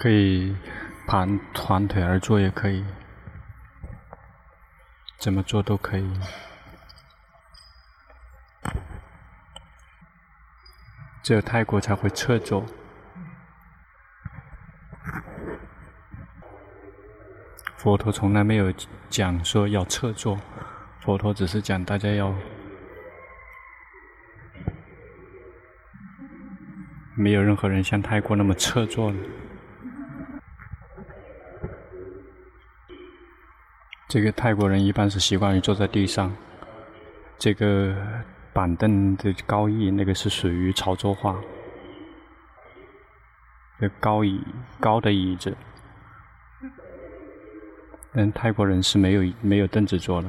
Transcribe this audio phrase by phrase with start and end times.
[0.00, 0.56] 可以
[1.06, 2.82] 盘团腿而坐，也可以，
[5.18, 6.10] 怎么做都可以。
[11.22, 12.64] 只有泰国才会侧坐。
[17.76, 18.72] 佛陀从来没有
[19.10, 20.40] 讲说要侧坐，
[21.02, 22.34] 佛陀只是讲大家要
[27.14, 29.12] 没有任何人像泰国那么侧坐。
[34.10, 36.34] 这个泰国人一般是习惯于坐在地上，
[37.38, 37.94] 这个
[38.52, 41.40] 板凳的高椅那个是属于潮州话，
[43.78, 44.42] 这高椅
[44.80, 45.56] 高的椅子。
[48.12, 50.28] 但泰国人是没有没有凳子坐的，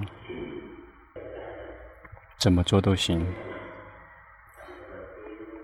[2.38, 3.25] 怎么坐都行。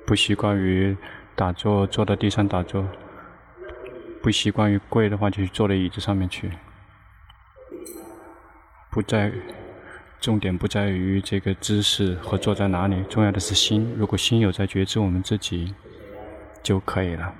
[0.08, 0.98] 不习惯于
[1.36, 2.82] 打坐，坐到地上打坐；
[4.24, 6.50] 不习惯于跪的话，就去坐到椅子上面去。
[8.98, 9.32] 不在，
[10.20, 13.94] 重点不在于这个姿势和坐在哪里，重要的是心。
[13.96, 15.76] 如果心有在觉知我们自己，
[16.64, 17.32] 就可以了。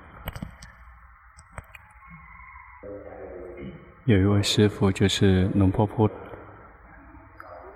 [4.06, 6.08] 有一位师父，就是龙坡铺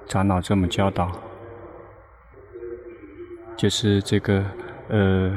[0.07, 1.19] 长老这么教导，
[3.57, 4.45] 就是这个
[4.89, 5.35] 呃，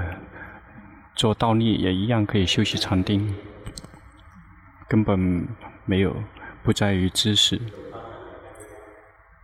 [1.15, 3.35] 做倒立也一样可以休息禅定，
[4.87, 5.49] 根本
[5.87, 6.15] 没有
[6.63, 7.59] 不在于姿势，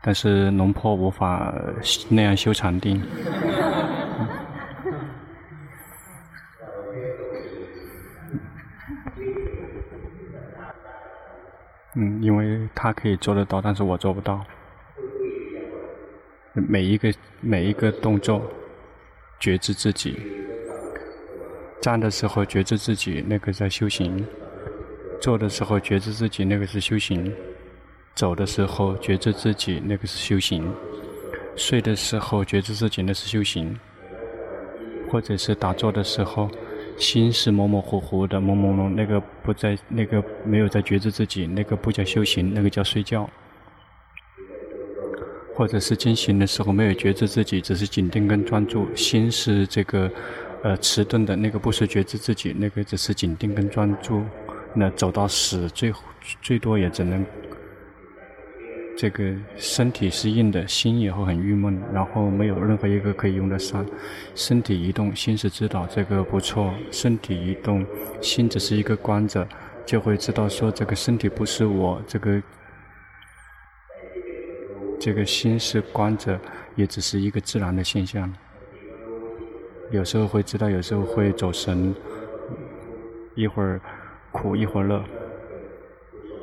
[0.03, 1.55] 但是龙坡无法
[2.09, 3.03] 那样修禅定。
[11.97, 14.45] 嗯，因为他可以做得到，但是我做不到。
[16.53, 18.43] 每一个每一个动作，
[19.39, 20.21] 觉知自己。
[21.81, 24.23] 站的时候觉知自己，那个在修行；
[25.21, 27.33] 坐的时候觉知自己，那个是修行；
[28.15, 30.63] 走的时候觉知自己，那个是修行；
[31.57, 33.75] 睡的时候觉知自己，那是修行；
[35.11, 36.51] 或者是打坐的时候。
[36.99, 43.27] 心是模模糊糊的，朦朦胧，那个不在，那个没有在觉知自己，那个不叫修行，那个叫睡觉。
[45.55, 50.11] 或者是进行的时候没有觉知自己，只是紧盯跟专注，心是这个
[50.63, 54.23] 呃迟钝的，那个不是觉知自己，那个只是紧盯跟专注。
[54.75, 55.91] 那走到死，最
[56.43, 57.25] 最多也只能。
[58.97, 63.87] 这个身体是硬的，心也会很郁闷，然后没有任何一个可以用得上。
[64.35, 67.87] 身体移动，心是知道这个不错；身体移动，
[68.21, 69.49] 心只是一个观者，
[69.87, 72.43] 就会知道说这个身体不是我，这个
[75.01, 76.39] 这个心是观者，
[76.75, 78.31] 也只是一个自然的现象。
[79.91, 81.95] 有时候会知道，有时候会走神，
[83.35, 83.81] 一会儿
[84.31, 85.03] 苦，一会儿乐。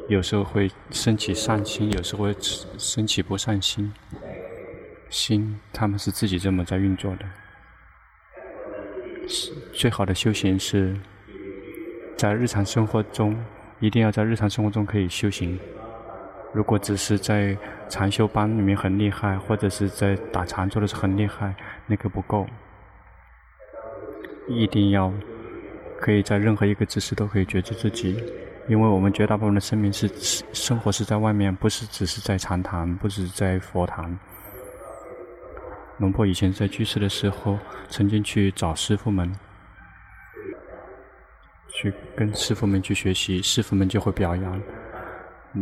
[0.08, 2.36] 有时候会升起善心，有时候会
[2.78, 3.94] 升起不善心。
[5.10, 7.26] 心，他们是自己这么在运作的。
[9.74, 10.96] 最好的修行是
[12.16, 13.38] 在日常生活中，
[13.80, 15.60] 一定要在日常生活中可以修行。
[16.54, 17.58] 如果只是在
[17.90, 21.54] 禅修班里面很厉害，或者是在打禅坐的时候很厉害，
[21.86, 22.48] 那个不够。
[24.48, 25.14] 一定要
[26.00, 28.24] 可以在任何一个姿势都可以觉知自己。
[28.68, 30.10] 因为我们绝大部分的生命是
[30.52, 34.18] 生活是在外面，不是只是在禅堂，不是在佛堂。
[36.00, 37.58] 龙婆以前在居士的时候，
[37.88, 39.34] 曾经去找师傅们，
[41.70, 44.62] 去跟师傅们去学习，师傅们就会表扬，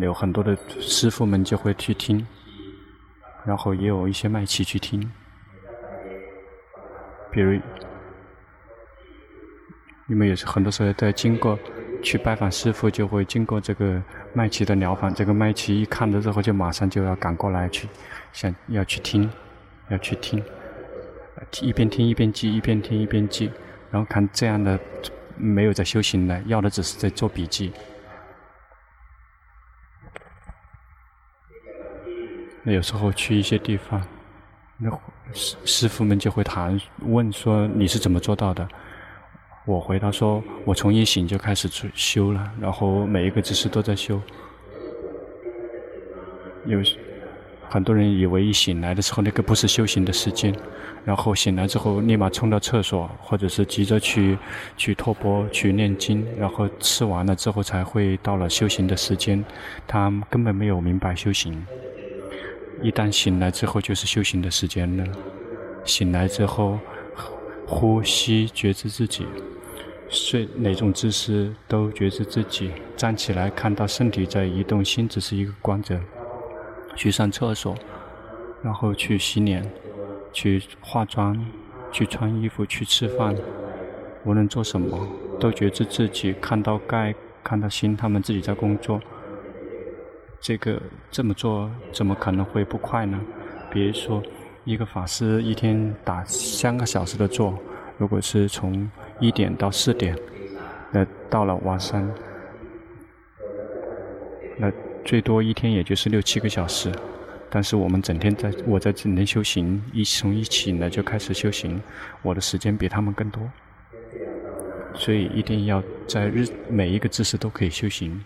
[0.01, 2.25] 有很多的师傅们就会去听，
[3.45, 4.99] 然后也有一些卖气去听，
[7.31, 7.53] 比如，
[10.07, 11.57] 因为也是很多时候在经过。
[12.05, 13.99] 去拜访师傅，就会经过这个
[14.31, 15.11] 麦琪的疗房。
[15.11, 17.89] 这个麦琪一看了之后，就马上就要赶过来去，
[18.31, 19.27] 想要去听，
[19.89, 20.41] 要去听，
[21.61, 23.51] 一边听一边记，一边听一边记。
[23.89, 24.79] 然后看这样的
[25.35, 27.73] 没有在修行的，要的只是在做笔记。
[32.61, 33.99] 那有时候去一些地方，
[34.77, 34.91] 那
[35.33, 38.67] 师师傅们就会谈问说，你是怎么做到的？
[39.65, 44.21] 我回答说：“我从一醒就开始修了，然后每一个姿势都在修。
[46.67, 46.79] 有
[47.67, 50.55] 很多人以为一醒来的时候那个不是修行的时间，
[51.03, 54.37] 然后醒来之后立马冲到厕所，或者是急着去
[54.77, 59.43] 去托钵去念经，然后吃完了之后才会到了修行的时间。
[59.87, 61.65] 他根本没有明白修行。
[62.83, 65.03] 一旦醒来之后就是修行的时间了。
[65.83, 66.77] 醒来之后
[67.65, 69.25] 呼吸觉知自己。”
[70.09, 72.71] 睡哪种姿势都觉知自己。
[72.95, 75.99] 站起来看到身体在移动，心只是一个光者。
[76.95, 77.75] 去上厕所，
[78.61, 79.69] 然后去洗脸，
[80.31, 81.45] 去化妆，
[81.91, 83.35] 去穿衣服，去吃饭。
[84.23, 85.07] 无论做什么，
[85.39, 86.33] 都觉知自己。
[86.33, 87.13] 看到盖，
[87.43, 89.01] 看到心，他们自己在工作。
[90.39, 90.81] 这个
[91.11, 93.19] 这么做，怎么可能会不快呢？
[93.69, 94.23] 比如说，
[94.63, 97.57] 一个法师一天打三个小时的坐，
[97.97, 98.89] 如果是从
[99.19, 100.17] 一点到四点，
[100.91, 102.09] 那到了晚上，
[104.57, 104.71] 那
[105.03, 106.91] 最多一天也就是六七个小时。
[107.49, 111.81] 但是我们整天在，我在整天修行，一从一起呢就开始修行，
[112.21, 113.49] 我的时间比他们更多。
[114.93, 118.21] 所以一定要在日每一个姿势都可以修行。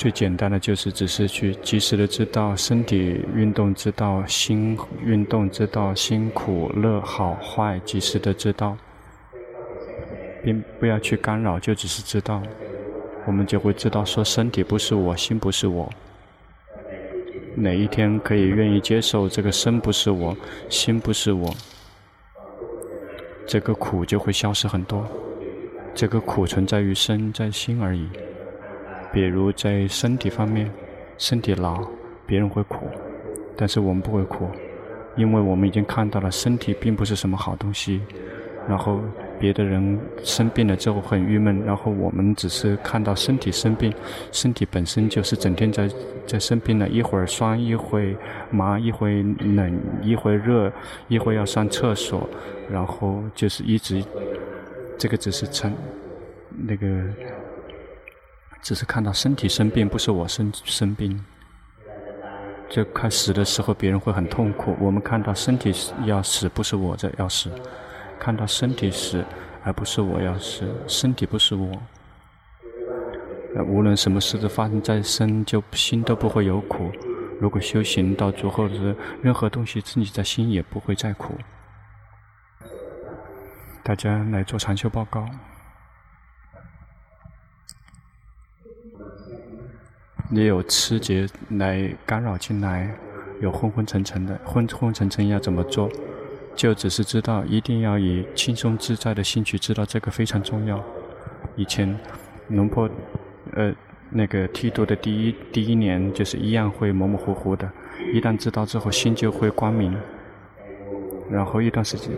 [0.00, 4.74] 最简单的就是只是去及时的知道身体运动，知道心
[5.04, 8.74] 运动，知道辛苦乐好坏，及时的知道，
[10.42, 12.42] 并不要去干扰，就只是知道，
[13.26, 15.92] 我们就会知道说身体不是我，心不是我。
[17.54, 20.34] 哪一天可以愿意接受这个身不是我，
[20.70, 21.54] 心不是我，
[23.46, 25.06] 这个苦就会消失很多。
[25.94, 28.08] 这个苦存在于身在心而已。
[29.12, 30.70] 比如在身体方面，
[31.18, 31.84] 身体老，
[32.26, 32.86] 别人会苦，
[33.56, 34.48] 但是我们不会苦，
[35.16, 38.00] 因为我们已经看到了身体并不是什么好东西。
[38.68, 39.00] 然后
[39.38, 43.92] 别的人生病了之后很郁闷，然后我们只是看到身体生病，
[44.30, 45.90] 身体本身就是整天在
[46.26, 48.14] 在生病了，一会儿酸，一会儿
[48.50, 50.70] 麻，一会儿冷，一会儿热，
[51.08, 52.28] 一会儿要上厕所，
[52.70, 54.04] 然后就是一直，
[54.96, 55.72] 这个只是成
[56.56, 56.86] 那个。
[58.62, 61.24] 只是看到身体生病，不是我生生病。
[62.68, 64.76] 就看死的时候，别人会很痛苦。
[64.78, 65.72] 我们看到身体
[66.04, 67.50] 要死，不是我在要死。
[68.18, 69.24] 看到身体死，
[69.64, 70.68] 而不是我要死。
[70.86, 71.68] 身体不是我。
[73.66, 76.92] 无论什么事都发生在身，就心都不会有苦。
[77.40, 81.34] 如果修行到最后的任何东西，自己在心也不会再苦。
[83.82, 85.26] 大家来做禅修报告。
[90.30, 92.94] 也有痴结来干扰进来，
[93.40, 95.90] 有昏昏沉沉的，昏昏沉沉要怎么做？
[96.54, 100.82] 就只是知道，一定要以轻松自在的心去知道这个非常重要。
[101.56, 101.98] 以前
[102.48, 102.88] 龙坡，
[103.52, 103.72] 呃，
[104.10, 107.70] 那个剃度的第一第一年，就是一样会模模糊糊的，
[108.12, 109.96] 一旦知道之后，心就会光明。
[111.30, 112.10] 然后一段时间。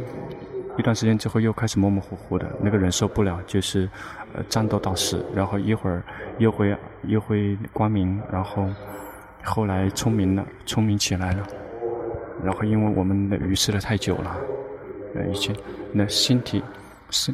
[0.79, 3.87] 一段时间之后又开始模模糊糊的，那个人受不了，就是，
[4.35, 6.03] 呃，战斗到死，然后一会儿
[6.39, 8.67] 又会又会光明，然后
[9.43, 11.47] 后来聪明了，聪明起来了，
[12.45, 14.37] 然后因为我们的愚痴了太久了，
[15.15, 15.55] 呃，以前
[15.93, 16.63] 那心体
[17.11, 17.33] 是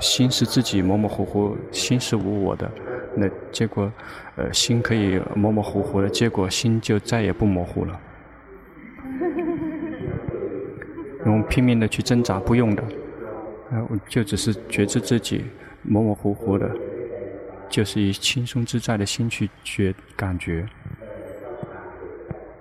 [0.00, 2.70] 心是自己模模糊糊，心是无我的，
[3.16, 3.90] 那结果
[4.36, 8.00] 呃心可以模模糊糊的，结果心就再也不模糊了。
[11.26, 12.82] 用拼命的去挣扎，不用的，
[13.70, 15.44] 呃，就只是觉知自己
[15.82, 16.70] 模模糊糊的，
[17.68, 20.66] 就是以轻松自在的心去觉感觉。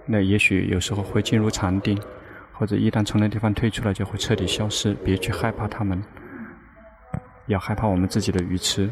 [0.06, 1.98] 那也许有时候会进入禅定，
[2.52, 4.94] 或者一旦从那地方退出来，就会彻底消失。
[5.04, 6.04] 别去害怕他们，
[7.48, 8.90] 要害怕我们自己的愚痴。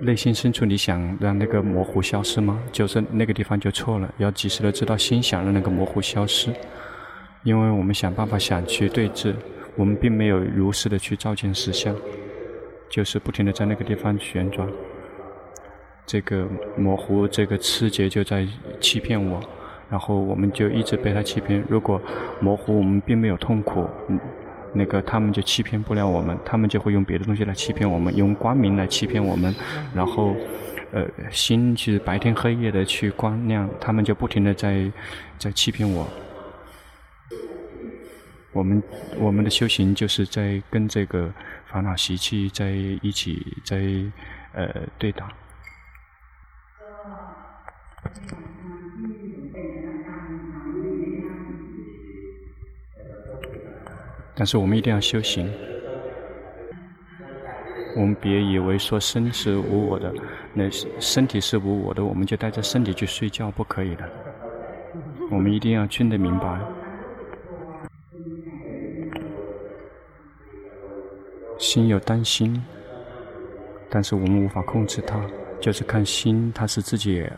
[0.00, 2.62] 内心深处，你想让那个模糊消失吗？
[2.70, 6.54] 就是那个地方就错了，要及时的知道心想让那个模糊消失，
[7.42, 9.34] 因为我们想办法想去对治，
[9.76, 11.94] 我们并没有如实的去照见实相，
[12.90, 14.68] 就是不停的在那个地方旋转。
[16.04, 18.46] 这个模糊，这个痴结就在
[18.80, 19.40] 欺骗我，
[19.90, 21.62] 然后我们就一直被他欺骗。
[21.68, 22.00] 如果
[22.40, 23.86] 模糊，我们并没有痛苦。
[24.74, 29.54] 那个他们就欺骗不了我们，他们就会用别的东西来欺骗我们，用光明来欺骗我们，
[29.94, 30.36] 然后，
[30.92, 34.90] 呃，心是白天黑夜的去光亮，他们就不停的在
[35.38, 36.06] 在欺骗我。
[38.52, 38.82] 我们
[39.18, 41.32] 我们的修行就是在跟这个
[41.66, 42.70] 烦恼习气在
[43.02, 43.78] 一起在
[44.52, 45.28] 呃对打。
[54.34, 55.50] 但是我们一定要修行。
[57.96, 60.14] 我们别以为说身是无我的，
[60.54, 64.08] 那身体是无我的，我们就带着身体去睡觉，不可以的。
[65.32, 66.60] 我们一定要真的明白，
[71.58, 72.64] 心有担心，
[73.90, 75.20] 但是我们无法控制它，
[75.60, 77.28] 就是看心，它是自己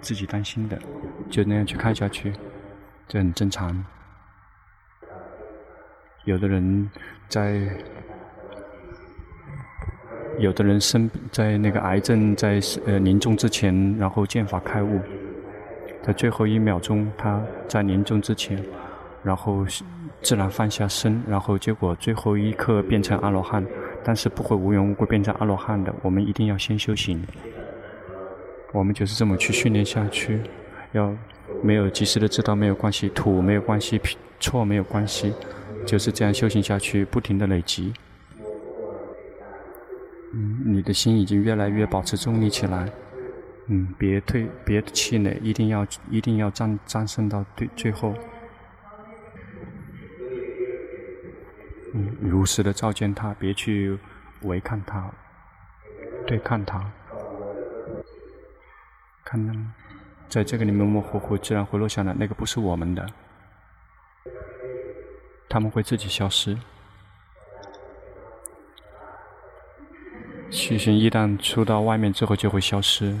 [0.00, 0.78] 自己担心的，
[1.30, 2.32] 就那样去看下去。
[3.08, 3.84] 这很正常。
[6.24, 6.90] 有的人
[7.28, 7.68] 在，
[10.38, 15.00] 有的人生在那个癌症在呃临终之前，然后见法开悟，
[16.02, 18.62] 在最后一秒钟，他在临终之前，
[19.22, 19.66] 然后
[20.24, 23.62] 自然放下身，然后结果最后一刻变成阿罗汉，
[24.02, 25.94] 但是不会无缘无故变成阿罗汉的。
[26.00, 27.22] 我们一定要先修行，
[28.72, 30.40] 我们就是这么去训练下去，
[30.92, 31.14] 要
[31.62, 34.00] 没有及时的知道没有关系，土没有关系，
[34.40, 35.34] 错没有关系，
[35.84, 37.92] 就是这样修行下去，不停的累积。
[40.32, 42.90] 嗯，你的心已经越来越保持中立起来。
[43.68, 48.14] 嗯，别退，别气馁，一定要，一定要战战胜到最最后。
[52.34, 53.96] 如实的照见他，别去
[54.42, 55.08] 违抗他，
[56.26, 56.84] 对抗他。
[59.24, 59.72] 看，
[60.28, 63.06] 在这个里面模模糊糊，自然会落下来，那个不是我们的，
[65.48, 66.58] 他们会自己消失。
[70.50, 73.16] 虚心一旦出到外面之后就会消失，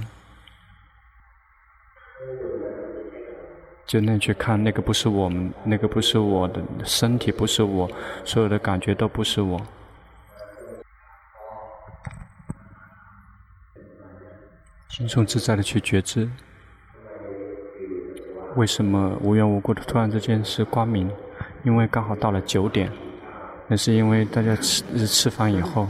[3.86, 7.88] 就那去看那个不是我们，那个不是我的身体，不是我，
[8.24, 9.60] 所有的感觉都不是我。
[14.88, 16.30] 轻松自在的去觉知，
[18.56, 21.10] 为什么无缘无故的突然之间是光明？
[21.62, 22.90] 因为刚好到了九点，
[23.66, 25.86] 那是因为大家吃吃饭以后。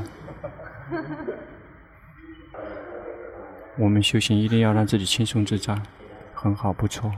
[3.77, 5.77] 我们修行一定要让自己轻松自在，
[6.33, 7.13] 很好，不错。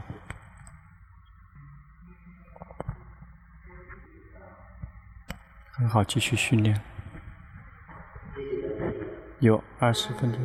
[5.78, 6.80] 很好，继续训练。
[9.40, 10.40] 有二十分钟。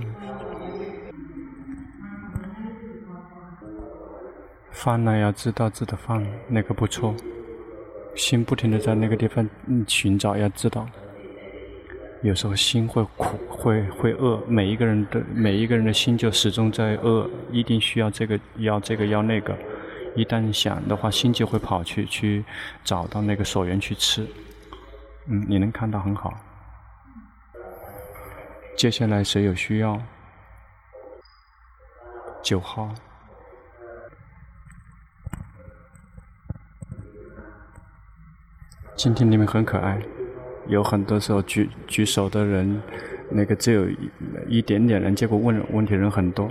[4.72, 7.16] 放了要知道自己的放，那个不错。
[8.14, 9.50] 心不停地在那个地方
[9.88, 10.86] 寻找，要知道。
[12.24, 14.38] 有时候心会苦，会会饿。
[14.48, 19.58] 每一个人的每一个人的心就始终在饿，一定需要这个，要这个，要那个。
[20.14, 22.44] 一旦想的话，心就会跑去去
[22.84, 24.28] 找到那个所缘去吃。
[25.28, 26.34] 嗯，你能看到很好。
[28.76, 30.02] 接下来谁有需要？
[32.42, 32.90] 九号。
[38.96, 40.02] 今天你们很可爱。
[40.68, 42.82] 有很多时候举举手的人，
[43.30, 44.12] 那个只有一
[44.48, 46.50] 一点点人，结果问问题人很多。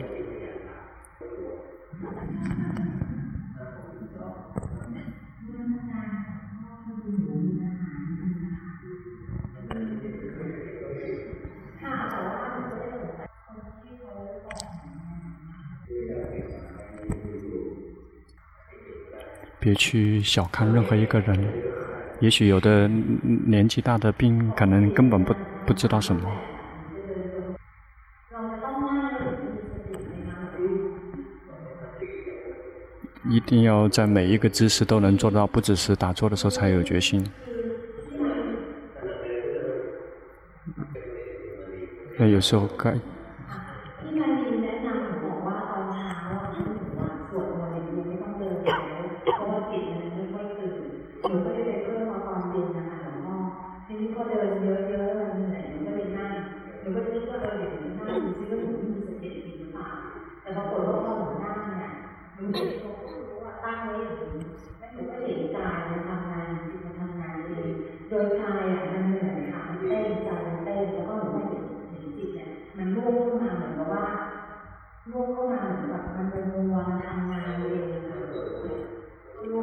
[19.81, 21.43] 去小看任何一个人。
[22.21, 22.87] 也许有的
[23.47, 25.35] 年纪大的病，可能根本不
[25.65, 26.31] 不知道什么。
[33.31, 37.27] 一定要在每一个姿势都能做到，不只是打坐的时候才有决心。
[42.19, 42.95] 那有时候该。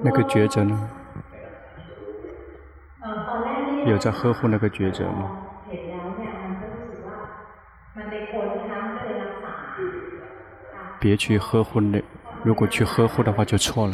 [0.03, 0.89] 那个抉择呢？
[3.85, 5.31] 有在呵护那个抉择吗？
[10.99, 12.03] 别去呵护那，
[12.43, 13.93] 如果去呵护的话就错了。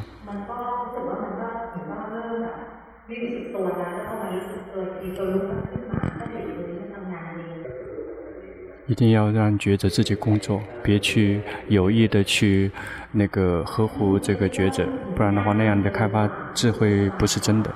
[8.94, 12.72] 一定要让觉者自己工作，别去有意的去
[13.12, 17.74] 那个呵护这个觉者，不然的话那样的开发智慧不是真的。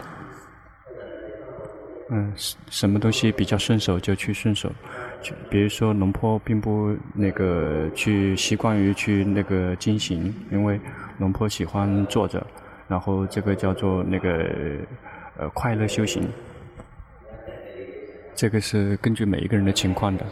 [2.12, 2.32] 嗯，
[2.70, 4.72] 什么东西比较顺手就去顺手，
[5.50, 10.80] 比如说龙坡并不那个去习惯于去那个经行，因为
[11.18, 12.46] 龙坡喜欢坐着，
[12.88, 14.46] 然后这个叫做那个
[15.40, 16.30] 呃快乐修行，
[18.36, 20.24] 这个是根据每一个人的情况的。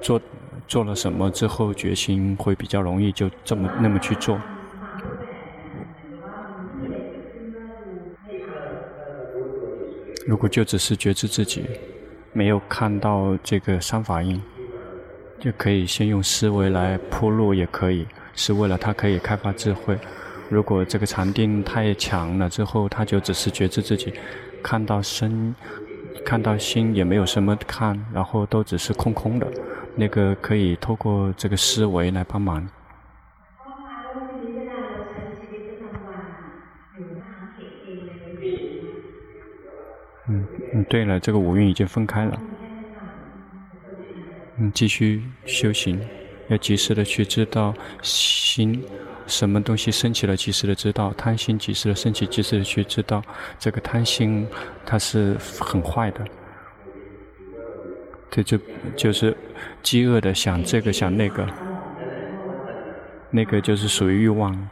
[0.00, 0.20] 做
[0.66, 4.40] 做了什么之后，决心会比较容易，就这么那么去做。
[10.26, 11.64] 如果就只是觉知自己，
[12.34, 14.40] 没有看到这个三法印，
[15.40, 19.98] 就可以先用思维来铺路，也可以是为了他可以开发智慧。
[20.50, 24.12] 如果这个禅定太强了之后，他就只是觉知自己，
[24.62, 25.54] 看到身，
[26.26, 29.46] 看到心也没有什么看，然后都只是空空的，
[29.98, 32.64] 那个可以透过这个思维来帮忙。
[40.28, 42.40] 嗯嗯，对了，这个五蕴已经分开了。
[44.58, 46.00] 嗯，继续修行，
[46.48, 48.84] 要及时的去知道心，
[49.26, 53.20] 什么东西升起了，及时的知道贪心，及时的升起，及时的去知道
[53.58, 54.46] 这个贪心，
[54.86, 56.24] 它是很坏的。
[58.30, 58.58] 这就
[58.96, 59.36] 就是
[59.82, 61.46] 饥饿的想这个想那个，
[63.30, 64.68] 那个就是属于欲望。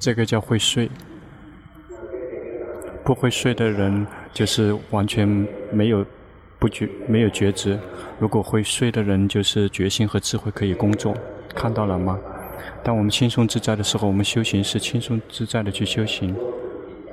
[0.00, 0.90] 这个叫会睡，
[3.04, 5.28] 不会睡的人就是完全
[5.70, 6.02] 没有
[6.58, 7.78] 不觉没有觉知。
[8.18, 11.14] 如果会睡的人，就是觉心和智慧可以工作，
[11.54, 12.18] 看到了吗？
[12.82, 16.34] 当我们轻松自在的时候，我们修行是轻松自在的去修行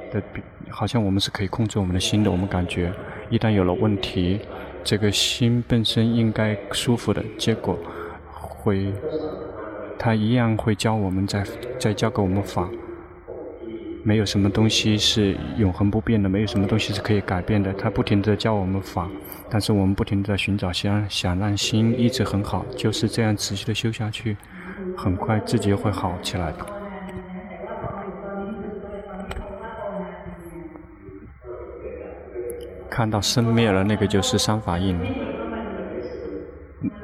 [0.10, 0.23] 的，
[0.69, 2.32] 好像我们是可以控制我们的心的。
[2.32, 2.89] 我们感觉
[3.30, 4.39] 一旦有了问题，
[4.82, 7.78] 这个心本身应该舒服的，结果
[8.32, 8.93] 会。
[10.08, 11.43] 他一样会教我们在，
[11.78, 12.70] 在教给我们法。
[14.06, 17.74] 没有什么东西是永恒不变的，没有什么东西是可以改变的。
[17.74, 19.10] 他不停地教我们法，
[19.50, 24.38] 但是我们不停地在寻找，想想让心一直很好，就是这样持续的修下去，
[24.96, 26.65] 很快自己会好起来的。
[32.89, 34.98] 看到生灭了，那个就是三法印，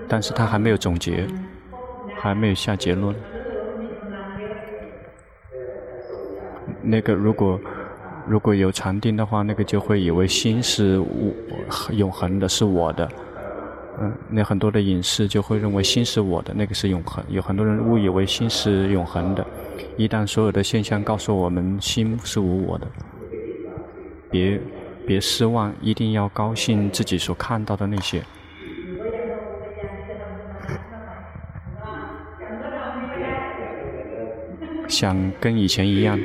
[0.07, 1.27] 但是他还没有总结。
[2.23, 3.13] 还没有下结论。
[6.81, 7.59] 那个如果
[8.25, 11.33] 如果有禅定的话，那个就会以为心是我
[11.91, 13.09] 永恒的，是我的。
[13.99, 17.21] 嗯，那很多的隐士就会认为心是我的，那个是永恒。
[17.27, 19.45] 有很多人误以为心是永恒的。
[19.97, 22.87] 一旦所有的现象告诉我们心是无我的，
[24.31, 24.57] 别
[25.05, 28.23] 别失望，一定要高兴自己所看到的那些。
[34.87, 36.19] 想跟以前一样，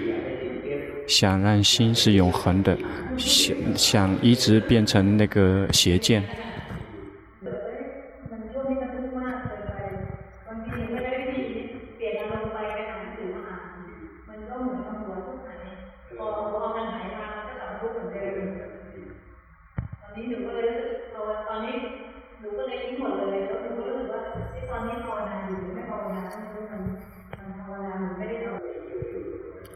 [1.06, 2.76] 想让心是永恒的，
[3.16, 6.22] 想想一直变成那个邪剑。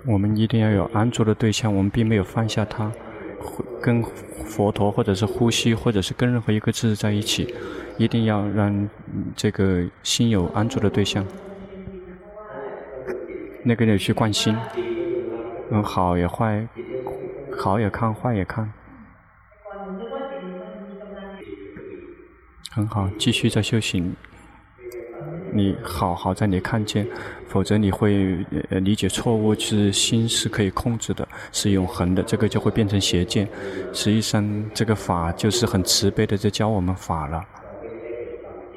[0.05, 2.91] 我们一定要有安住的对象，我们并没有放下它，
[3.81, 4.03] 跟
[4.45, 7.55] 佛陀或者是呼吸，或者是跟任何一个字在一起，
[7.99, 8.89] 一定要让
[9.37, 11.25] 这个心有安住的对象。
[13.65, 14.57] 那个你去观心，
[15.71, 16.67] 嗯，好也坏，
[17.57, 18.73] 好也看，坏也看，
[22.73, 24.17] 很好，继续在修行。
[25.55, 27.07] 你好好在你看见，
[27.47, 28.39] 否则你会
[28.71, 33.47] 理解错误，是心是可以控制的，是永恒的，这个就会变成邪见。
[33.93, 37.45] 实际上，这个法就是很慈悲的在教我们法了。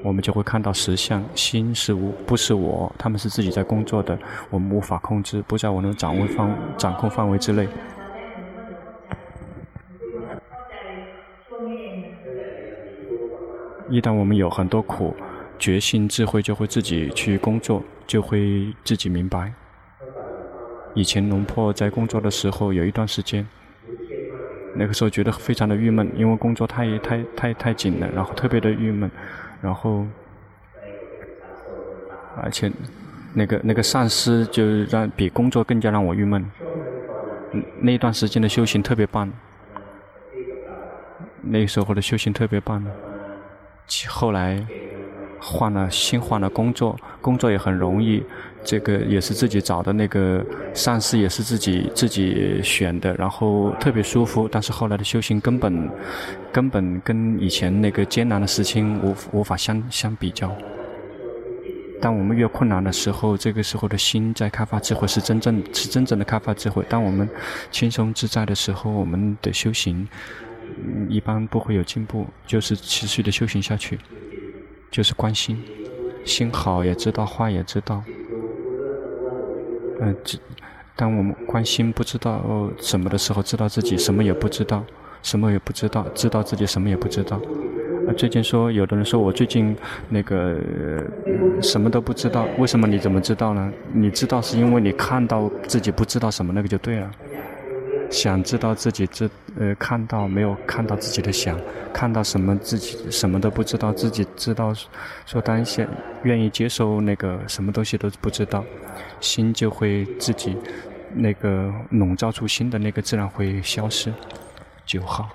[0.04, 7.68] 我们就会看到实相，心是无，不是我，他们是自己在工作的，我们无法控制，不在我能掌握方掌控范围之内。
[13.90, 15.16] 一旦我们有很多苦。
[15.58, 19.54] 觉性智慧就会自己去工作，就会自己明白。
[20.94, 23.46] 以前龙婆在工作的时候，有一段时间，
[24.76, 29.10] 那个时候觉得非常的郁闷，因为工作太太太太紧了，然后特别的郁闷，
[29.62, 30.06] 然后
[32.38, 32.72] 而且
[33.34, 36.46] 那个那个上司就让比工作更加让我郁闷。
[37.80, 39.32] 那段时间的修行特别棒，
[41.42, 42.86] 那时候的修行特别棒。
[44.10, 44.66] 后来
[45.48, 48.24] 换了新换了工作，工作也很容易，
[48.64, 54.50] 这个也是自己找的那个上司也是自己自己选的，然后特别舒服。
[54.52, 55.90] 但是后来的修行根本
[56.52, 60.52] 根本跟以前那个艰难的事情无无法相相比较。
[62.02, 66.84] 当我们越困难的时候，这个时候的心在开发智慧，是真正是真正的开发智慧。
[66.90, 67.30] 当我们
[67.72, 70.08] 轻松自在的时候，我们的修行
[70.84, 73.98] 嗯一般不会有进步，就是持续的修行下去，
[74.92, 75.58] 就是关心，
[76.24, 78.04] 心好也知道，坏也知道。
[80.00, 80.40] 嗯、呃，
[80.96, 84.84] 当我们关心不知道什么的时候，知道自己什么也不知道，
[85.22, 87.40] 什么也不知道，知道自己什么也不知道。
[88.16, 89.76] 最近说，有的人说我最近
[90.10, 90.56] 那个、
[91.62, 93.74] 什么都不知道，为什么你怎么知道呢？
[93.94, 97.12] 你知道是因为你看到自己不知道什么，那个就对了。
[98.10, 101.60] 想知道自己知呃看到没有看到自己的想，
[101.94, 104.74] 看到什么自己什么都不知道，自己知道
[105.26, 105.86] 说当下
[106.24, 108.64] 愿意接受那个什么东西都不知道，
[109.20, 110.58] 心就会自己
[111.14, 114.14] 那个笼罩出心的那个自然会消失。
[114.86, 115.30] 九号。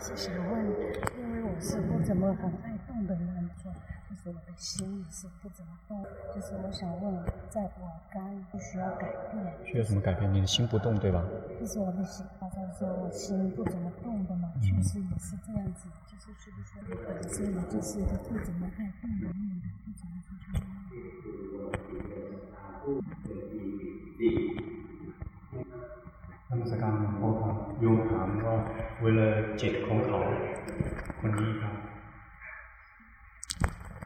[0.00, 0.64] 是想问，
[1.18, 2.77] 因为我是不怎么很爱
[4.27, 6.03] 我的心是不怎么动。
[6.33, 7.03] 就是我想问，
[7.49, 9.33] 在我刚不需要改变。
[9.65, 10.31] 需要什么改变？
[10.33, 11.23] 你的心不动，对吧？
[11.59, 15.89] 就是我的心，好像说我心不怎么动的嘛，确实也是这样子。
[16.09, 19.33] 就是是不是我本身我就是一个不怎么爱动的人，
[19.83, 20.43] 不怎么出去。
[26.47, 28.55] ท่านสกการพ่อครับโยมถามว่า
[29.01, 29.27] เวลา
[29.61, 30.19] จิตของเขา
[31.19, 31.73] คนนี้ครับ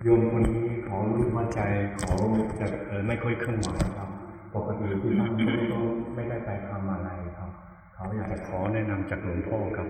[0.03, 1.59] โยมคนนี้เขารู้ว่าใจ
[1.99, 2.13] เขา
[2.59, 4.09] จะเออไม่ค่อยเคลื่อนไหวครับ
[4.55, 5.31] ปกติที่ท่าน
[5.71, 5.77] ก็
[6.15, 7.49] ไม่ได้ไปทำอะไรครับ
[7.95, 9.87] เขาอยากจะขอแนะนำจากหลวงพ่อครับ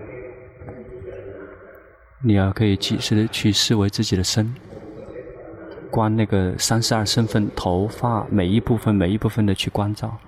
[2.28, 4.52] 你要可以及时的去视为自己的身，
[5.88, 10.18] 观那个三十二身份，头发每一部分每一部分的去关照。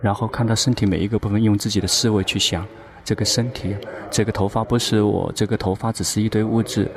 [0.00, 2.66] 然后看到身体每一个部分，用自己的思维去想，
[3.03, 3.75] 这个身体，
[4.09, 6.89] 这个头发不是我，这个头发只是一堆物质，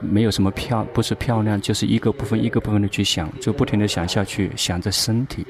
[0.00, 5.46] 没有什么漂，不是漂亮，就是一个部分一个部分的去想，就不停的想下去，想着身体，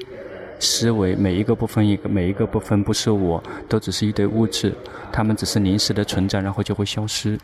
[0.59, 4.73] 思维每一个部分一个每一个部分不是我，都只是一堆物质，
[5.11, 7.37] 它们只是临时的存在，然后就会消失，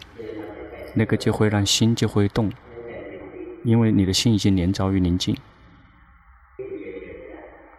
[0.93, 2.52] 那个就会让心就会动，
[3.63, 5.36] 因为你的心已经连着于宁静。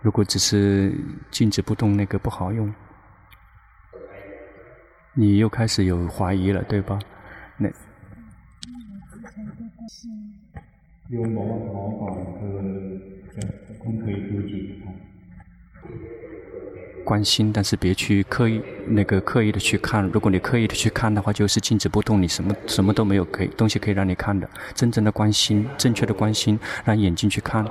[0.00, 0.92] 如果只是
[1.30, 2.72] 静止不动，那个不好用。
[5.14, 6.98] 你又开始有怀疑了，对吧？
[7.58, 7.68] 那。
[17.04, 20.02] 关心，但是别去刻意那个刻意的去看。
[20.08, 24.48] 如果你刻意的去看的话，就是静止不动，你什么什么都没有可以东西可以让你看的。
[24.74, 27.66] 真正的关心，正确的关心，让眼睛去看。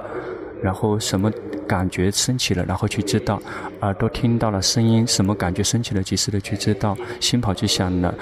[0.62, 1.32] 然后什么
[1.68, 3.42] 感觉升起了，然后去知道，
[3.82, 8.14] 耳朵听到了声音，什么感觉升起了，及时的去知道，心跑去想了，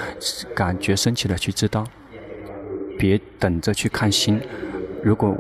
[0.56, 1.86] 感觉升起了去知道，
[2.98, 4.42] 别等着去看心。
[5.04, 5.36] 如果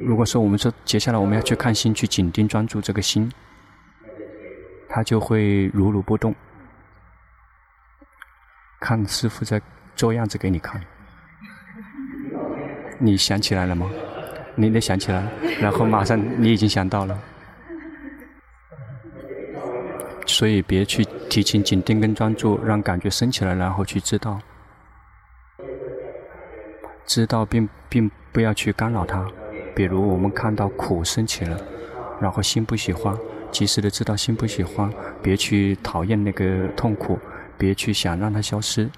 [0.00, 3.30] 如果说我们说接下来我们要去看心，去紧盯专注这个心，
[4.88, 6.34] 它就会如如不动。
[8.80, 9.60] 看师傅在
[9.96, 10.80] 做样子给你看，
[12.98, 13.90] 你想起来了吗？
[14.54, 15.26] 你得想起来，
[15.60, 17.18] 然后马上你已经想到了，
[20.26, 24.38] 所以别去提前紧盯跟专注，让感觉升起来，然后去知道，
[27.06, 29.26] 知道并并不要去干扰它。
[29.74, 31.60] 比如我们看到苦升起了，
[32.20, 33.16] 然后心不喜欢，
[33.50, 34.88] 及时的知道心不喜欢，
[35.20, 37.18] 别去讨厌那个痛苦，
[37.58, 38.88] 别去想让它消失。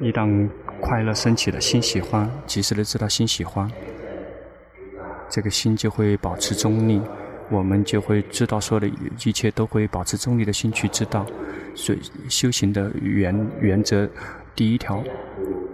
[0.00, 0.48] 一旦
[0.80, 3.70] 快乐升起了，心喜欢，及时的知道心喜欢。
[5.32, 7.00] 这个心就会保持中立，
[7.48, 8.86] 我们就会知道说的
[9.24, 11.24] 一切都会保持中立的心去知道，
[11.74, 14.06] 所以修行的原原则
[14.54, 15.02] 第一条，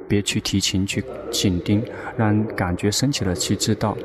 [0.06, 1.84] 别去提情去紧盯，
[2.16, 3.98] 让感觉升起了去知道，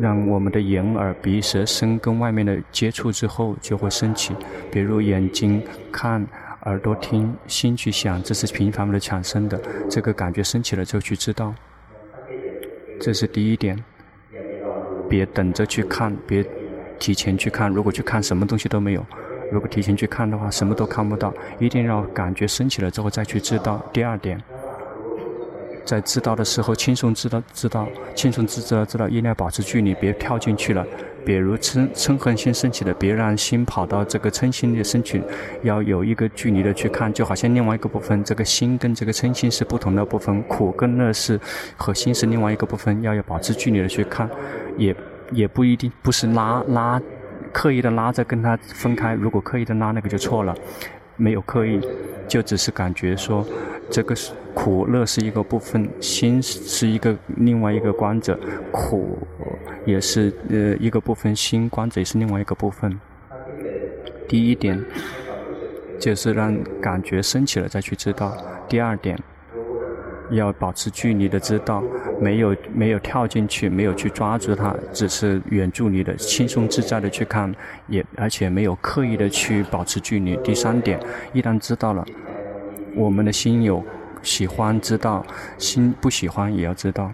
[0.00, 4.34] 让我们的眼、耳、鼻、舌、身跟外面的接触之后就会升起。
[4.72, 6.26] 比如眼睛看，
[6.62, 9.56] 耳朵听，心去想，这是频繁的产生的。
[9.88, 11.54] 这个感觉升起了就去知道，
[13.00, 13.82] 这是第一点。
[15.08, 16.44] 别等着去看，别
[16.98, 17.70] 提前去看。
[17.70, 19.04] 如果去看，什么东西都没有。
[19.52, 21.32] 如果提前去看的话，什么都看不到。
[21.58, 23.80] 一定要感觉升起了之后再去知道。
[23.92, 24.42] 第二点，
[25.84, 30.84] 在知道的时候轻松知道知道，轻松知知道知道，一定要保持距离，别跳进去了。
[31.24, 35.22] 比如嗔嗔恨心升起的，别让心跑到这个嗔心的身去，
[35.62, 41.40] 要有一个距离的去看，就好像另外一个部分，这个心跟这个嗔心是不同的部分，苦跟乐是
[41.76, 44.28] 和心是另外一个部分，要要保持距离的去看，
[44.76, 44.94] 也
[45.32, 47.00] 也不一定不是拉拉。
[47.52, 50.52] 刻意的拉着跟他分开，如果刻意的拉那个就错了，
[51.14, 51.80] 没有刻意，
[52.26, 53.46] 就只是感觉说，
[53.90, 58.38] 这个是苦乐是一个部分，心是一个另外一个观者，
[58.72, 59.18] 苦
[59.84, 62.98] 也是呃一个部分，心观者也是另外一个部分。
[64.26, 64.82] 第一点
[65.98, 68.36] 就是让感觉升起了再去知道，
[68.68, 69.18] 第二点。
[70.30, 71.84] 要保持距离的知道，
[72.18, 77.54] 没有没有跳进去，没有去抓住它，只是远距离的轻松自在的去看，
[77.88, 80.34] 也而且没有刻意的去保持距离。
[80.38, 80.98] 第三点，
[81.34, 82.02] 一旦知道了，
[82.94, 83.84] 我们的心有
[84.22, 85.24] 喜欢知道，
[85.58, 87.12] 心不喜欢也要知道，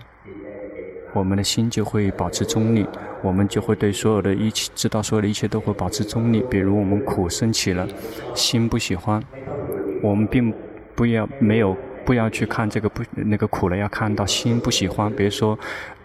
[1.12, 2.86] 我们的心就会保持中立，
[3.22, 6.40] 我们就会对所有的一切知道所有的一切都会保持中立。
[6.50, 7.86] 比如我们苦升起了，
[8.34, 9.22] 心不喜欢，
[10.02, 10.52] 我们并
[10.94, 11.76] 不要没有。
[12.02, 15.12] 不要去看这个不那个苦了，要看到心不喜欢。
[15.12, 15.56] 比如说，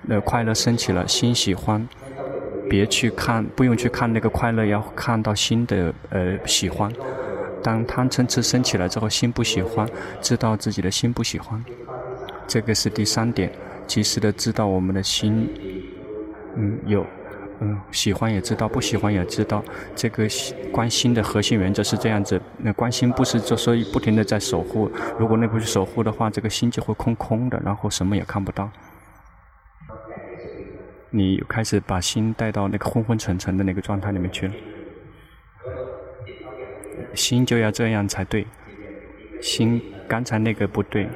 [0.08, 1.88] 呃，快乐升起了，心喜欢，
[2.70, 6.92] 别去看，不用去看那个快乐，要看到心的呃喜欢。
[7.66, 9.90] 当贪嗔痴升起来之后，心不喜欢，
[10.22, 11.66] 知道自己的心不喜欢，
[12.46, 13.52] 这个是第三点，
[13.88, 15.50] 及时的知道我们的心，
[16.56, 17.04] 嗯，有。
[17.62, 19.64] 嗯，喜欢也知道，不喜欢也知道。
[19.96, 20.28] 这个
[20.72, 22.40] 观心的核心原则是这样子。
[22.58, 28.70] 那观心不是就所以不停的在守护，如果那不去守护的话，这个心就会空空的，然后什么也看不到。
[31.10, 34.54] 你开始把心带到那个昏昏沉沉的那个状态里面去了。
[37.14, 38.46] 心就要这样才对。
[39.42, 41.08] 心刚才那个不对，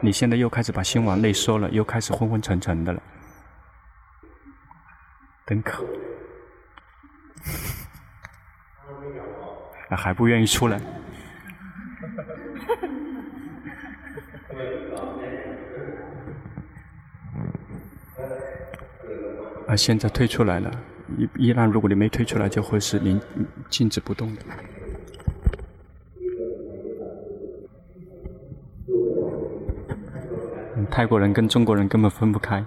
[0.00, 3.02] 你现在又开始把心往内缩了，又开始昏昏沉沉的了。
[5.44, 5.84] 等可，
[9.88, 10.80] 啊，还不愿意出来。
[19.66, 20.70] 啊，现在退出来了，
[21.16, 23.20] 依依然，如果你没退出来，就会是您
[23.70, 24.42] 静止不动的。
[30.90, 32.64] 泰国人跟中国人根本分不开。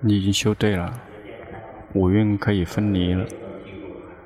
[0.00, 1.00] 你已经修对了，
[1.94, 3.26] 五蕴可以分离了，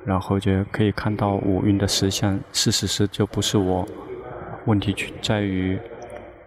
[0.05, 2.39] 然后就可以看到五蕴的实相。
[2.51, 3.87] 事实是就不是我，
[4.65, 5.79] 问题就在于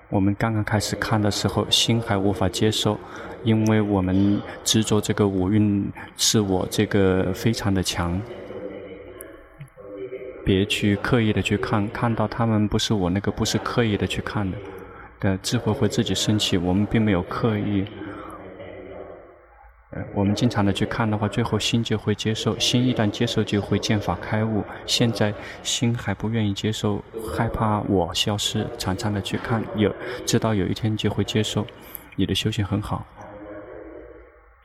[0.08, 2.96] 我们刚刚开始看的时候，心还无法接受，
[3.42, 8.20] 因为我们执着这个五蕴是我，这个非常的强。
[10.44, 14.56] 别去刻意的去看，看到他们不是我，那个不是刻意的去看的，
[15.18, 17.84] 的智慧会自己升起，我们并没有刻意。
[20.12, 22.58] 我们经常的去看的话，最后心就会接受。
[22.58, 24.62] 心一旦接受，就会见法开悟。
[24.84, 27.02] 现在心还不愿意接受，
[27.34, 29.94] 害怕我消失，常常的去看，有
[30.26, 31.66] 知道有一天就会接受。
[32.16, 33.06] 你的修行很好。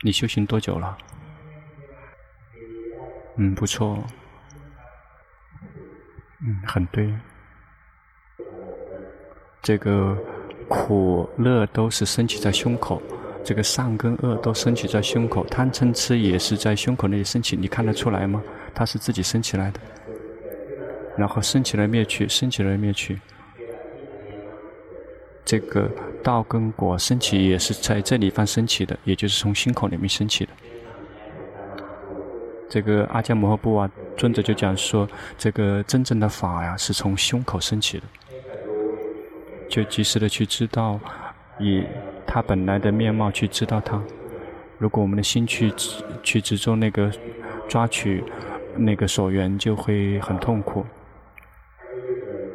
[0.01, 0.97] 你修行多久了？
[3.37, 3.97] 嗯，不错。
[6.39, 7.13] 嗯，很对。
[9.61, 10.17] 这个
[10.67, 12.99] 苦乐都是升起在胸口。
[13.43, 18.41] 这个善跟恶都升起在胸口，贪嗔痴也是在胸口那里升起，你看得出来吗？
[18.73, 19.79] 它是自己升起来的，
[21.17, 23.19] 然后升起来灭去，升起来灭去。
[25.43, 25.89] 这个
[26.23, 30.51] 道跟果升起也是在这里方升起的，也就是从心口里面升起的。
[32.69, 38.03] 这个阿迦摩诃布啊，尊者就讲说，这个真正的法呀，是从胸口升起的，
[39.67, 40.99] 就及时的去知道，
[41.59, 41.83] 以。
[42.25, 44.01] 他本来的面貌去知道他，
[44.77, 45.73] 如果我们的心去
[46.23, 47.11] 去执着那个
[47.67, 48.23] 抓取
[48.75, 50.85] 那个所缘，就会很痛苦。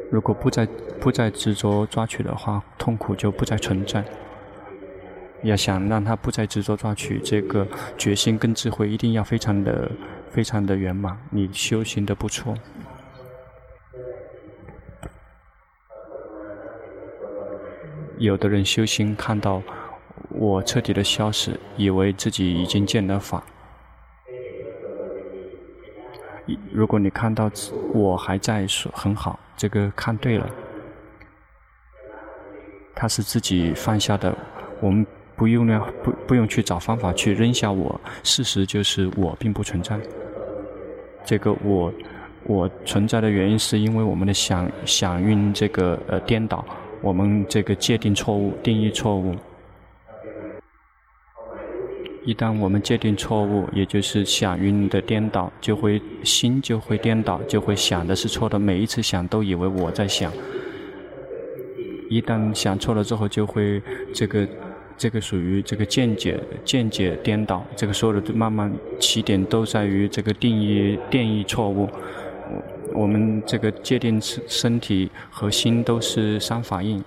[0.09, 0.65] 如果不再
[0.99, 4.03] 不再执着抓取的话，痛苦就不再存在。
[5.43, 9.91] 要想让他不再执着抓取，这个决心跟智慧一定要非常的
[10.31, 11.15] 非常的圆满。
[11.29, 12.55] 你修行的不错。
[18.17, 19.61] 有的人修心看到
[20.29, 23.43] 我彻底的消失，以为自己已经见了法。
[26.71, 27.51] 如果你看到
[27.93, 30.49] 我还在，说很好，这个看对了，
[32.95, 34.35] 他是自己放下的，
[34.79, 37.99] 我们不用呢，不不用去找方法去扔下我。
[38.23, 39.99] 事实就是我并不存在。
[41.25, 41.93] 这个我
[42.45, 46.65] 我存在的原因是因为我们的想想运这个呃颠倒，
[47.01, 49.35] 我们这个界定错误，定义错误。
[52.25, 58.59] 一旦我们界定错误，也就是想运的颠倒，就会心就会颠倒，就会想的是错的。
[58.59, 60.29] 每一次想都以为我在想。
[62.09, 63.81] 一旦想错了之后，就会
[64.13, 64.47] 这个
[64.97, 67.65] 这个属于这个见解见解颠倒。
[67.77, 71.87] 这个所有的慢慢起点都在于这个定义定义错误。
[72.93, 77.03] 我们这个界定身体和心都是三法印。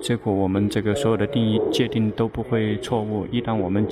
[0.00, 3.26] 结果我们这个所有的定义界定都不会错误。
[3.30, 3.86] 一旦我们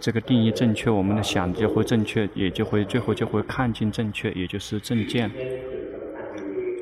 [0.00, 5.30] 这个定义正确，我们的想就会正确，也就会最后就会看见正确，也就是正见。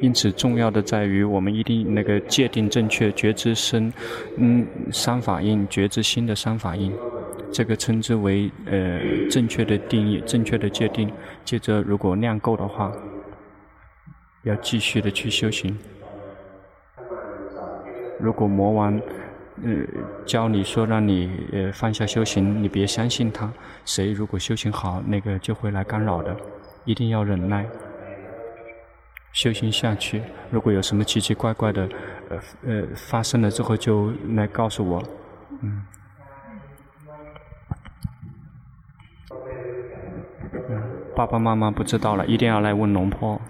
[0.01, 3.93] 因此，重要的在于我们一定那个界定正确，觉知身，
[4.37, 6.93] 嗯，三法印，觉知心的三法印，
[7.53, 11.13] 这个称之为呃正确的定义，正确的界定。
[11.45, 12.93] 接着，如果量够的话，
[14.45, 15.77] 要继续的去修行。
[18.21, 19.01] 如果魔王，
[19.65, 19.71] 呃，
[20.25, 23.53] 教你说让你呃放下修行，你别相信他。
[23.85, 26.37] 谁如果修行好，那个就会来干扰的。
[26.85, 27.67] 一定要忍耐，
[29.33, 30.23] 修行下去。
[30.51, 31.89] 如果有什么奇奇怪怪的，
[32.29, 35.03] 呃呃发生了之后，就来告诉我。
[35.63, 35.83] 嗯。
[41.15, 43.41] 爸爸妈妈不知道了，一定要来问龙婆。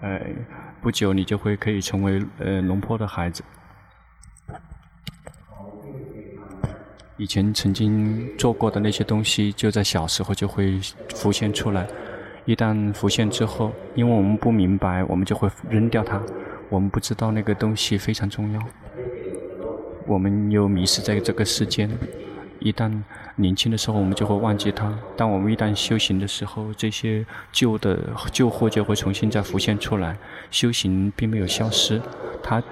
[0.00, 0.20] 哎。
[0.82, 3.44] 不久，你就会可以成为呃龙婆的孩子。
[7.16, 10.80] 以前曾经做过的那些东西，就在小时候就会
[11.14, 11.86] 浮现出来。
[12.46, 16.20] 一旦浮现之后，因为我们不明白，我们就会扔掉它。
[16.68, 18.60] 我们不知道那个东西非常重要，
[20.04, 21.88] 我们又迷失在这个世间。
[22.58, 22.90] 一旦
[23.36, 27.98] 年轻的时候，我们就会忘记它；当我们一旦修行的时候，这些旧的
[28.30, 30.16] 旧货就会重新再浮现出来。
[30.50, 32.00] 修行并没有消失，
[32.42, 32.62] 它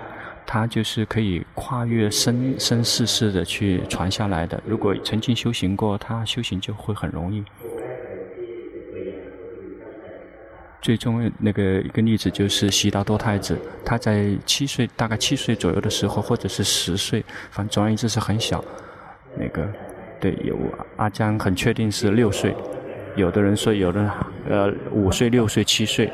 [0.46, 4.62] 它就是可以跨越生生世世的去传下来的。
[4.66, 7.44] 如果曾经修行过，它修行就会很容易。
[10.82, 18.64] 最终那个一个例子就是悉达多太子，他在七岁，大概七岁左右的时候，或者是十岁，反正总而言之是很小。
[19.36, 19.70] 那个，
[20.20, 20.54] 对，有
[20.96, 22.54] 阿江很确定是六岁，
[23.16, 24.12] 有的人说有的
[24.48, 26.12] 呃五岁、六岁、七岁。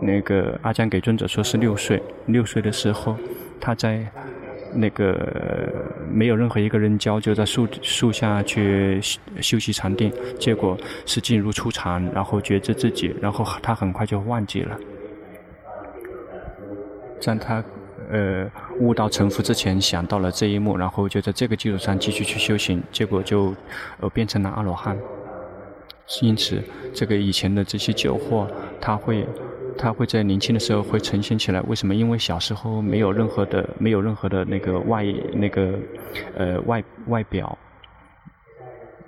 [0.00, 3.16] 那个阿江给尊者说是六岁，六岁的时候
[3.60, 4.04] 他在
[4.72, 5.70] 那个
[6.10, 8.98] 没有任何一个人教，就在树树下去
[9.40, 14.78] 休息禅定，结果是进入初禅，然后觉知自己，然后他很快就忘记了，
[17.24, 17.62] 但他。
[18.10, 23.54] 呃，悟道成佛之前想到了这一幕，然后就在这个基础上继续去修行，结果就
[24.00, 24.96] 呃变成了阿罗汉。
[26.20, 26.62] 因此，
[26.92, 28.46] 这个以前的这些旧货，
[28.80, 29.26] 它会，
[29.78, 31.60] 它会在年轻的时候会呈现起来。
[31.62, 31.94] 为什么？
[31.94, 35.78] 因为小时候没有任何的，没有任何的那个外那个
[36.36, 37.58] 呃外外表，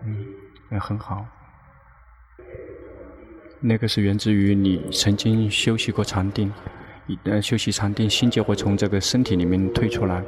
[0.05, 0.25] 嗯，
[0.73, 1.27] 也很好。
[3.61, 6.53] 那个是源自于你曾经修习过禅定。
[7.23, 10.25] 呃，休息禅定，心就会从这个身体里面退出来，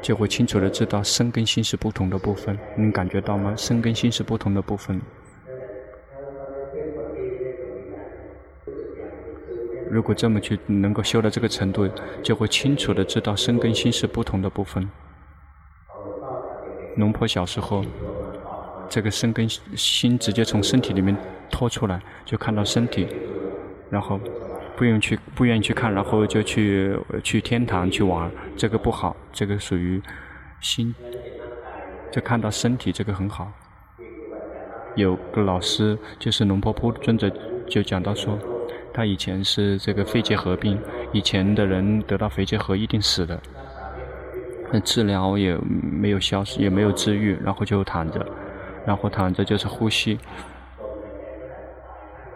[0.00, 2.58] 就会清楚的知道身跟心是不同的部分。
[2.78, 3.54] 能感觉到吗？
[3.54, 4.98] 身跟心是不同的部分。
[9.90, 11.86] 如果这么去能够修到这个程度，
[12.22, 14.88] 就会清楚的知道身跟心是不同的部分。
[16.96, 17.84] 龙婆小时候，
[18.88, 21.14] 这个身跟心直接从身体里面
[21.50, 23.06] 脱出来，就看到身体，
[23.90, 24.18] 然后。
[24.82, 30.02] 不愿意去，不愿意去看，然后就去去天堂去玩，这个不好，这个属于
[30.58, 30.92] 心。
[32.10, 33.52] 就看到身体，这个很好。
[34.96, 37.30] 有个老师就是龙婆婆尊者
[37.68, 38.36] 就讲到说，
[38.92, 40.76] 他以前是这个肺结核病，
[41.12, 43.40] 以前的人得到肺结核一定死的，
[44.72, 48.26] 那治疗也没有消失，也没有治愈，然后就躺着，
[48.84, 50.18] 然后躺着就是呼吸。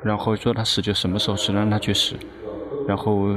[0.07, 2.15] 然后说他死就什么时候死，让他去死，
[2.87, 3.37] 然后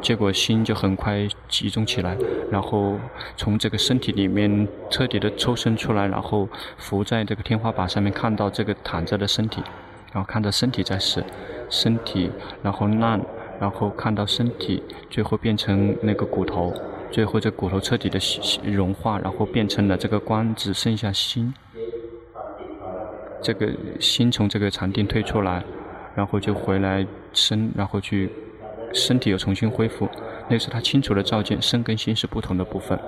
[0.00, 2.16] 结果心就很快集中起来，
[2.48, 2.96] 然后
[3.36, 6.48] 从这个身体里面彻底的抽身出来，然后
[6.78, 9.60] 浮在这个天花板上面，看到这个躺着的身体，
[10.12, 11.24] 然后看到身体在死，
[11.68, 12.30] 身体
[12.62, 13.20] 然后烂，
[13.58, 14.80] 然后看到身体，
[15.10, 16.72] 最后变成那个骨头，
[17.10, 18.20] 最后这骨头彻底的
[18.62, 21.52] 融化，然后变成了这个光，只剩下心。
[23.42, 23.68] 这个
[24.00, 25.62] 心从这个禅定退出来，
[26.16, 28.30] 然后就回来身，然后去
[28.92, 30.08] 身体又重新恢复。
[30.48, 32.98] 那时他清楚的照见身跟心是不同的部分。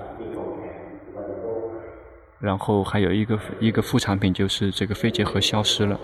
[2.38, 5.98] 然后还有一个一个副产品就是这个肺结核消失了，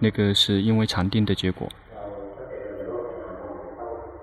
[0.00, 1.68] 那个是因为禅定的结果。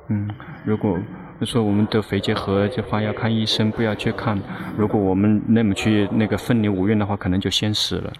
[0.10, 0.30] 嗯，
[0.66, 1.00] 如果
[1.44, 4.38] 说我们得肺结核的话，要看医生，不要去看。
[4.78, 8.14] 如果我们那么去那个奋流无怨的话，可能就先死了。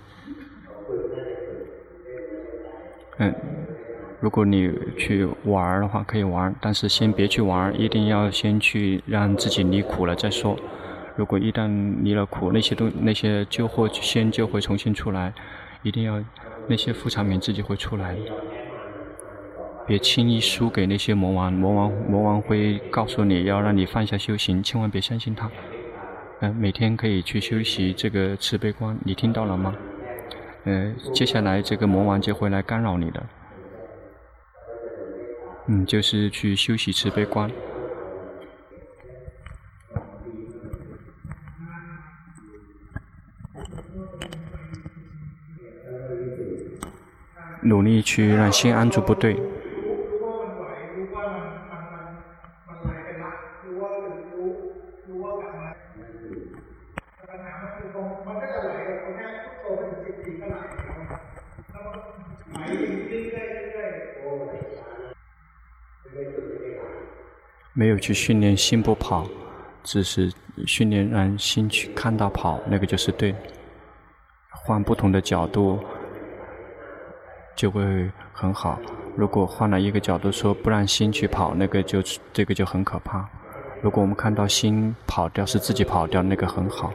[3.18, 3.36] 嗯，
[4.22, 10.56] 如果你去玩的话，可以玩，但是先别去玩，一定要先去让自己离苦了再说。
[11.16, 11.68] 如果一旦
[12.04, 15.34] 离了苦，那些东那些旧货先就会重新出来，
[15.82, 16.24] 一定要
[16.68, 18.16] 那些副产品自己会出来。
[19.88, 25.50] 别轻易输给那些魔王，魔王魔王会告诉你要让你放下修行，千万别相信他。
[26.42, 29.76] 嗯，每天可以去修习这个慈悲观，你听到了吗？
[30.66, 33.24] 嗯，接下来这个魔王就会来干扰你的。
[35.68, 37.50] 嗯，就是去休息慈悲观，
[47.62, 49.51] 努力去让心安住不对。
[68.02, 69.26] 去训练心不跑，
[69.84, 70.30] 只是
[70.66, 73.34] 训练让心去看到跑，那个就是对。
[74.64, 75.80] 换不同的角度
[77.56, 78.80] 就会很好。
[79.16, 82.02] 如果换了一个角度说不让心去跑，那个就
[82.34, 83.28] 这个就很可怕。
[83.82, 86.94] 如果我们看到心跑掉是自己跑掉，那个很好。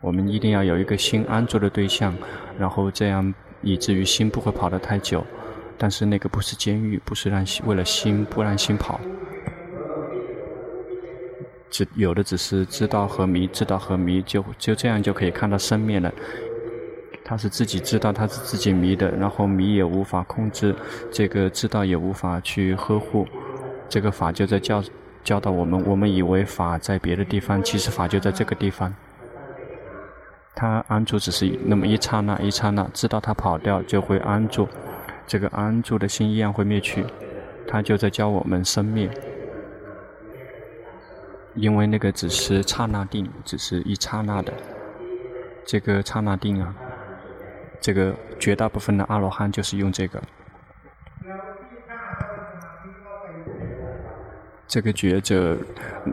[0.00, 2.14] 我们一定要有一个心安住的对象，
[2.58, 5.24] 然后这样以至于心不会跑得太久。
[5.76, 9.00] 但是那个不是监狱，不是让心为了心不让心跑。
[11.72, 16.12] 只有的只是知道和迷，知道和迷就就这样就可以看到生灭了。
[17.24, 20.74] 他是自己知道，他是自己迷的，然后迷也无法控制，
[21.10, 23.26] 这个知道也无法去呵护。
[23.88, 24.84] 这个法就在教
[25.24, 28.94] 教导我们，我们以为法在别的地方，其实法就在这个地方。
[30.54, 34.68] 他安住只是那么一刹那，一刹那，知道他跑掉就会安住，
[35.26, 37.06] 这个安住的心一样会灭去。
[37.66, 39.08] 他就在教我们生灭。
[41.54, 44.52] 因为那个只是刹那定，只是一刹那的，
[45.66, 46.74] 这个刹那定啊，
[47.80, 50.22] 这个绝大部分的阿罗汉就是用这个。
[54.66, 55.58] 这个觉者，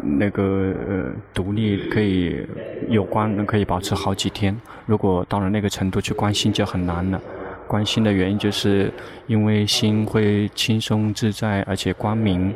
[0.04, 0.44] 那个
[0.86, 2.46] 呃，独立可以
[2.90, 4.60] 有观，可以保持好几天。
[4.86, 7.22] 如果到了那个程度去观心就很难了。
[7.68, 8.92] 观心的原因就是
[9.28, 12.54] 因为心会轻松自在，而且光明。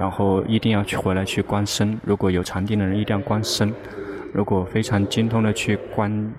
[0.00, 3.70] 然后一定要去回来去观身，如果有禅定的人一定要观身，
[4.32, 6.32] 如果非常精通的去观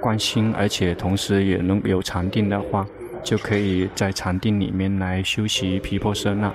[0.00, 2.84] 观心，而且同时也能有禅定的话，
[3.22, 6.52] 就可以在禅定里面来修习皮婆舍那。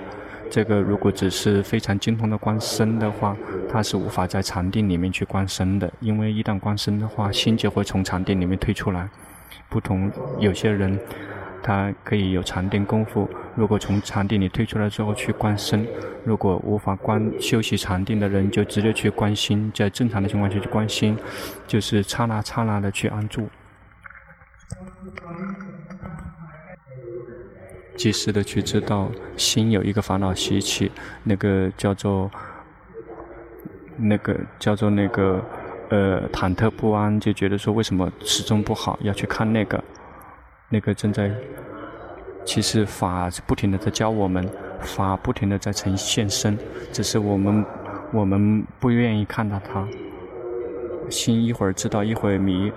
[0.50, 3.34] 这个如果只是非常精通的观身的话，
[3.72, 9.08] 他是无法在禅定里面去观身的，因为一旦观身的话，心就会从禅定里面退出来。
[9.70, 11.00] 不同有些人。
[11.66, 13.26] 他可以有禅定功夫。
[13.56, 15.86] 如果从禅定里退出来之后去观身，
[16.22, 19.72] 如果无法观休息禅定的人，就直接去观心。
[19.74, 21.16] 在正常的情况下去观心，
[21.66, 23.48] 就是刹那刹那的去安住，
[27.96, 30.92] 及时的去知道心有一个烦恼习气，
[31.22, 32.30] 那个叫做
[33.96, 35.42] 那个叫做那个
[35.88, 39.82] 呃忐忑不安，就觉得说为什么始终不好，要去看那个。
[40.68, 41.30] 那个正在，
[42.44, 44.48] 其实法不停的在教我们，
[44.80, 46.58] 法不停的在呈现身，
[46.92, 47.64] 只是我们
[48.12, 49.86] 我们不愿意看到它。
[51.10, 52.72] 心一会儿知道，一会儿迷。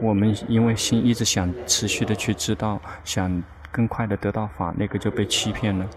[0.00, 5.88] 我们因为心一直想持续的去知道，想更快的得到法，那个就被欺骗了。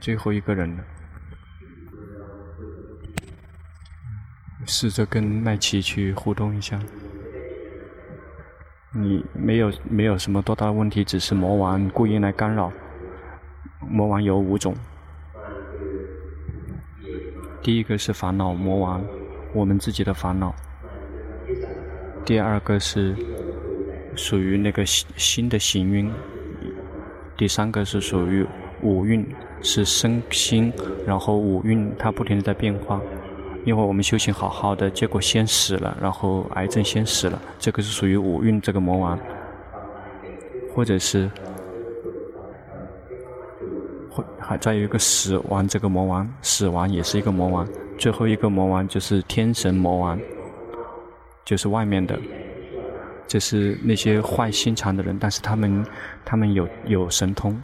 [0.00, 0.84] 最后一个人了，
[4.64, 6.80] 试着跟麦琪去互动一下。
[8.92, 12.72] 你没有没有什么多大的问题，只是魔王故意来干扰。
[13.80, 14.74] 魔王有五种，
[17.62, 19.04] 第一个是烦恼魔王，
[19.54, 20.52] 我们自己的烦恼；
[22.24, 23.14] 第二个是
[24.16, 26.10] 属于那个心的行运；
[27.36, 28.44] 第三个是属于
[28.82, 29.24] 五蕴，
[29.62, 30.72] 是身心，
[31.06, 33.00] 然后五蕴它不停的在变化。
[33.64, 39.18] 因为我们修行好好的，结果先死了，然后癌症先死了，这个是属于五蕴这个魔王，
[40.74, 41.30] 或者是，
[44.10, 50.18] 或还再有一个死亡这个魔王，死亡也是一个魔王，最后一个魔王就是天神魔王，
[51.44, 52.18] 就是外面的，
[53.26, 55.84] 这是那些坏心肠的人，但是他们
[56.24, 57.62] 他们有有神通，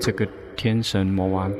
[0.00, 0.24] 这个
[0.54, 1.52] 天神魔王。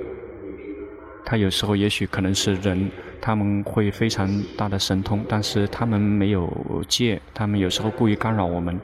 [1.28, 2.88] 他有时候也许可能是人，
[3.20, 6.48] 他们会非常大的神通，但是他们没有
[6.88, 8.80] 戒，他们有时候故意干扰我们。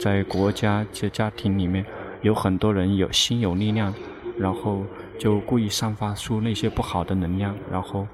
[0.00, 1.84] 在国家、在家庭里面，
[2.22, 3.92] 有很多人有心有力量，
[4.38, 4.82] 然后
[5.18, 8.08] 就故意散发出那些不好的能量，然后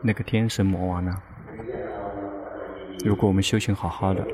[0.00, 1.12] 那个天神魔王呢？
[3.04, 4.24] 如果我们修行好好的，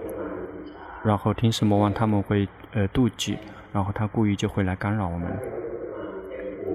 [1.02, 3.38] 然后天神魔王他们会呃妒忌。
[3.72, 5.30] 然后他故意就会来干扰我们。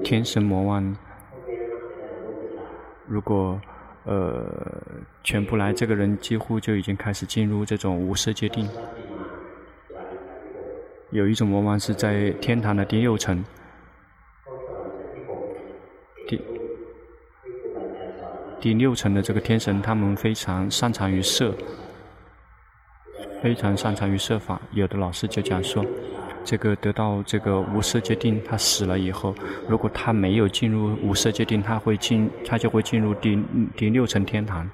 [0.03, 0.95] 天神魔王，
[3.05, 3.59] 如果
[4.03, 4.45] 呃
[5.23, 8.67] 全部来，这个人几乎就已经开始进入这种无色界定。
[11.11, 13.43] 有一种魔王是在天堂的第六层，
[16.27, 16.41] 第
[18.59, 21.53] 第六层的这个天神，他们非常擅长于色，
[23.41, 24.61] 非常擅长于设法。
[24.71, 25.85] 有的老师就讲说。
[26.47, 29.35] 这个得到这个无色界定，他死了以后，
[29.67, 33.37] 如果他没有进入无色界定，他会进，他就会进入第
[33.75, 34.65] 第六层天堂。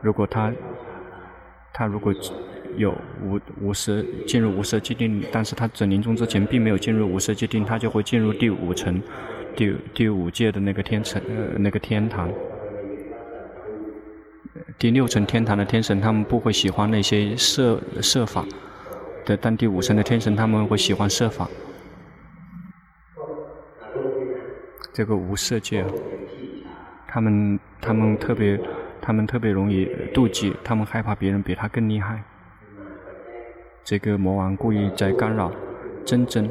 [0.00, 0.52] 如果他
[1.72, 2.12] 他如果
[2.76, 2.92] 有
[3.22, 9.00] 无无色进入无色界定，但是他在临终之前并没有进入无色界定，他就会进入第五层，
[9.54, 12.28] 第第五界的那个天层呃那个天堂。
[14.80, 18.46] 第六层天堂的天神，他们不会喜欢那些色色法
[19.26, 21.46] 的；但第五层的天神，他们会喜欢色法。
[24.90, 25.84] 这个无色界，
[27.06, 28.58] 他们他们特别，
[29.02, 32.22] 他们特别容易妒忌，他们害怕别人比他更厉害。
[33.84, 35.52] 这个魔王故意在干扰，
[36.06, 36.50] 真正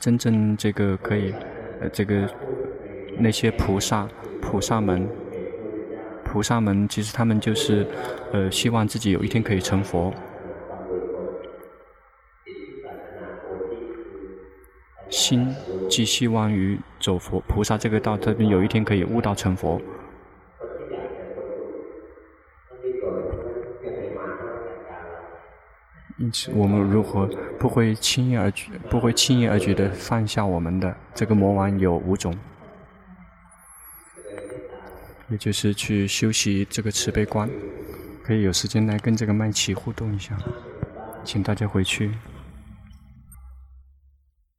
[0.00, 1.32] 真正这个可以，
[1.80, 2.28] 呃，这个
[3.16, 4.08] 那些菩萨
[4.42, 5.08] 菩萨们。
[6.26, 7.86] 菩萨们其实他们就是，
[8.32, 10.12] 呃，希望自己有一天可以成佛，
[15.08, 15.54] 心
[15.88, 19.80] 寄希望于走佛菩萨这个道，这边有一天可以悟道成佛。
[26.18, 27.26] 因此，我们如何
[27.58, 32.36] 不会轻易而举，不会轻易而举的放下我们的这个魔王有五种。
[35.28, 37.50] 也就是去修习这个慈悲观，
[38.22, 40.36] 可以有时间来跟这个麦琪互动一下，
[41.24, 42.12] 请大家回去。